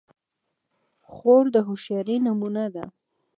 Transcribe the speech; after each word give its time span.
خور 1.13 1.43
د 1.55 1.55
هوښیارۍ 1.67 2.17
نمونه 2.25 2.63
ده. 2.75 2.85